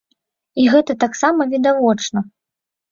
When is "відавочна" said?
1.53-2.27